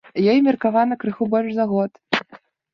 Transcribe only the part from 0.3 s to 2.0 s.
Ёй меркавана крыху больш за год.